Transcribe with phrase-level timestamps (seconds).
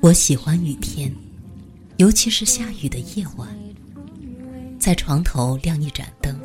[0.00, 1.12] 我喜欢雨天，
[1.96, 3.48] 尤其是下雨的夜晚，
[4.78, 6.38] 在床头亮一盏灯，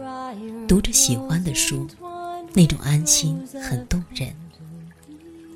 [0.67, 1.87] 读着喜欢的书，
[2.53, 4.33] 那种安心很动人。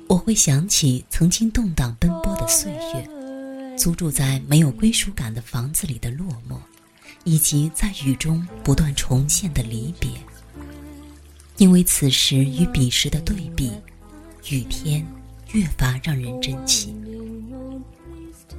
[0.06, 6.56] 我会想起曾经动荡奔波的岁月，租住在没有归属感的房子里的落寞，
[7.24, 10.10] 以及在雨中不断重现的离别。
[11.58, 13.72] 因为此时与彼时的对比，
[14.48, 15.04] 雨天
[15.52, 16.94] 越发让人珍惜。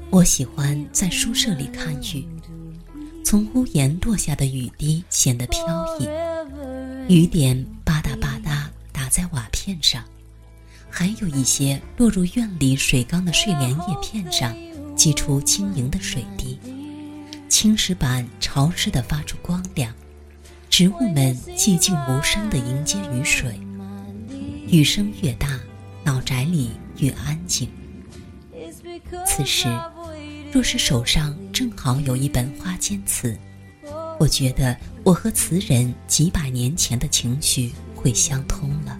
[0.09, 2.25] 我喜欢在宿舍里看雨，
[3.23, 6.07] 从屋檐落下的雨滴显得飘逸，
[7.13, 10.03] 雨点吧嗒吧嗒打在瓦片上，
[10.89, 14.55] 还有一些落入院里水缸的睡莲叶片上，
[14.95, 16.57] 挤出晶莹的水滴，
[17.47, 19.93] 青石板潮湿的发出光亮。
[20.71, 23.59] 植物们寂静无声地迎接雨水，
[24.67, 25.59] 雨声越大，
[26.03, 27.69] 老宅里越安静。
[29.25, 29.67] 此时，
[30.51, 33.37] 若是手上正好有一本《花间词》，
[34.19, 38.99] 我觉得我和词人几百年前的情绪会相通了。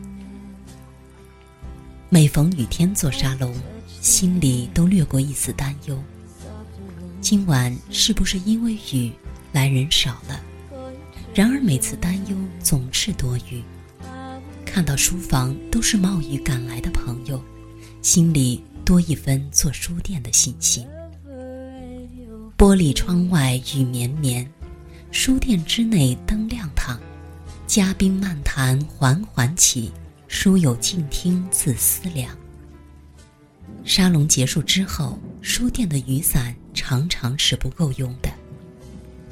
[2.09, 3.53] 每逢雨天做沙龙，
[4.01, 6.01] 心里都掠过一丝担忧：
[7.21, 9.11] 今晚是不是因为雨
[9.51, 10.41] 来人少了？
[11.35, 13.61] 然而每次担忧总是多余，
[14.79, 17.43] 看到书房都是冒雨赶来的朋友，
[18.01, 20.87] 心里多一分做书店的信心。
[22.57, 24.49] 玻璃窗外雨绵绵，
[25.11, 26.97] 书店之内灯亮堂，
[27.67, 29.91] 嘉宾漫谈缓缓起，
[30.29, 32.33] 书友静听自思量。
[33.83, 38.31] 沙龙结束之后，书店的雨伞常常是不够用的，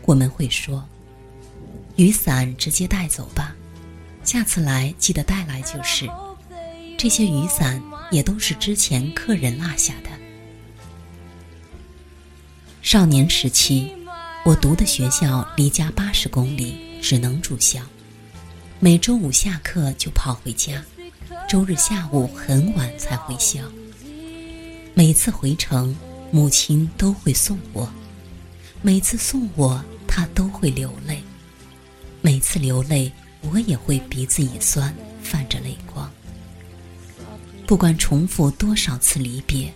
[0.03, 0.83] 我们会说。
[1.95, 3.55] 雨伞直接带走吧，
[4.27, 6.05] 下次来记得带来就是。
[6.97, 10.09] 这些雨伞也都是之前客人落下的。
[12.81, 13.89] 少年时期，
[14.43, 17.79] 我读的学校离家八十公里，只能住校。
[18.81, 20.83] 每周五下课就跑回家，
[21.47, 23.61] 周日下午很晚才回校。
[24.93, 25.95] 每次回程，
[26.31, 27.89] 母亲都会送我，
[28.81, 31.23] 每次送我，她都会流泪。
[32.19, 33.09] 每次流泪，
[33.41, 36.11] 我也会鼻子一酸，泛着泪光。
[37.65, 39.73] 不管重复多少次离别，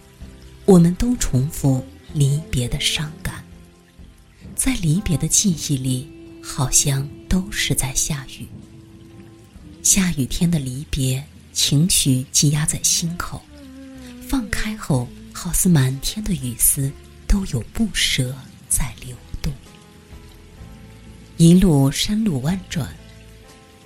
[0.66, 3.44] 我们都重复离别的伤感。
[4.56, 6.10] 在离别的记忆里，
[6.42, 8.48] 好像都是在下雨。
[9.84, 13.42] 下雨天的离别，情绪积压在心口，
[14.28, 16.92] 放开后，好似满天的雨丝，
[17.28, 18.36] 都有不舍
[18.70, 19.52] 在流动。
[21.38, 22.88] 一路山路弯转，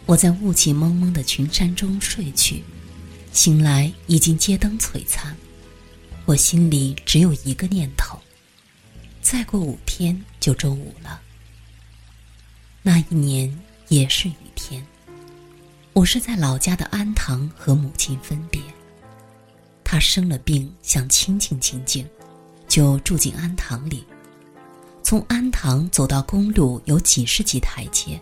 [0.05, 2.63] 我在雾气蒙蒙的群山中睡去，
[3.33, 5.35] 醒来已经街灯璀璨。
[6.25, 8.19] 我心里只有一个念头：
[9.21, 11.21] 再过五天就周五了。
[12.83, 14.85] 那一年也是雨天，
[15.93, 18.61] 我是在老家的安塘和母亲分别。
[19.83, 22.07] 她生了病，想清静清静，
[22.67, 24.03] 就住进安塘里。
[25.01, 28.21] 从安塘走到公路有几十级台阶，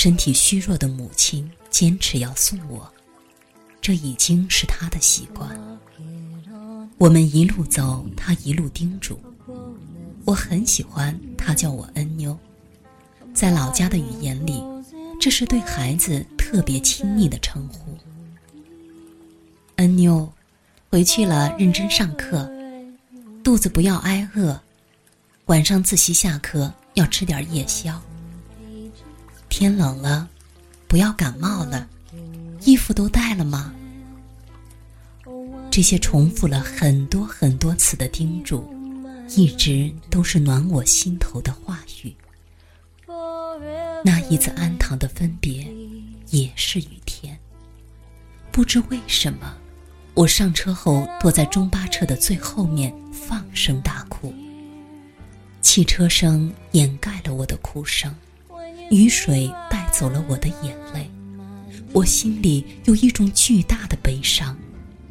[0.00, 2.88] 身体虚弱的母亲坚持要送我，
[3.80, 5.50] 这已经是她的习惯。
[6.98, 9.18] 我们一路走，她一路叮嘱。
[10.24, 12.38] 我很喜欢她叫我恩妞，
[13.34, 14.62] 在老家的语言里，
[15.20, 17.98] 这是对孩子特别亲密的称呼。
[19.78, 20.32] 恩妞，
[20.92, 22.48] 回去了认真上课，
[23.42, 24.60] 肚子不要挨饿。
[25.46, 28.00] 晚上自习下课要吃点夜宵。
[29.58, 30.28] 天冷了，
[30.86, 31.88] 不要感冒了，
[32.60, 33.74] 衣服都带了吗？
[35.68, 38.72] 这些重复了很多很多次的叮嘱，
[39.30, 42.14] 一直都是暖我心头的话语。
[44.04, 45.66] 那一次安堂的分别，
[46.28, 47.36] 也是雨天。
[48.52, 49.56] 不知为什么，
[50.14, 54.32] 我上车后躲在中巴车的最后面，放声大哭。
[55.60, 58.14] 汽车声掩盖了我的哭声，
[58.90, 61.10] 雨水带走了我的眼泪，
[61.92, 64.56] 我心里有一种巨大的悲伤，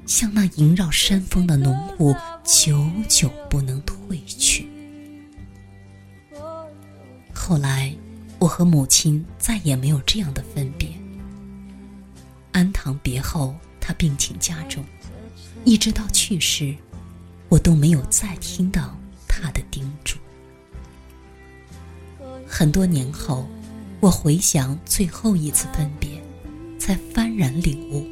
[0.08, 4.68] 像那萦绕山峰的浓雾，久久不能褪去。
[7.32, 7.94] 后来，
[8.40, 10.90] 我和母亲再也没有这样的分别。
[12.52, 14.84] 安堂别后，他病情加重，
[15.66, 16.76] 一直到去世，
[17.48, 18.98] 我都没有再听到
[19.28, 20.18] 他的叮嘱。
[22.48, 23.48] 很多年后，
[24.08, 26.10] 我回想最后一次分别，
[26.80, 28.08] 才幡然领悟，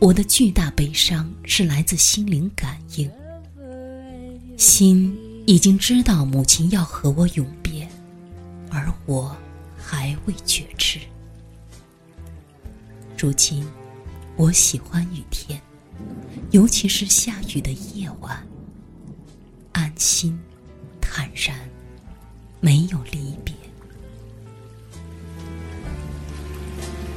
[0.00, 3.08] 我的巨大悲伤是来自心灵感应。
[4.58, 5.16] 心
[5.46, 7.88] 已经知道母亲要和我永别，
[8.68, 9.36] 而我
[9.78, 10.98] 还未觉知。
[13.16, 13.64] 如今，
[14.36, 15.62] 我喜欢雨天，
[16.50, 18.44] 尤其是下雨的夜晚，
[19.70, 20.36] 安心、
[21.00, 21.56] 坦然，
[22.58, 23.54] 没有离别。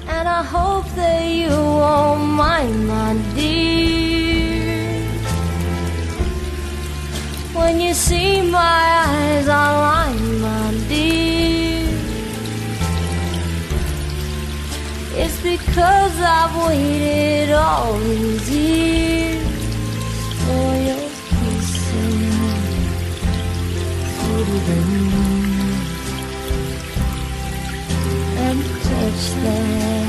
[0.07, 5.07] And I hope that you won't mind, my dear.
[7.53, 11.87] When you see my eyes online, my dear.
[15.15, 19.43] It's because I've waited all these years
[20.45, 21.13] for your
[24.55, 25.22] the
[29.23, 30.02] just.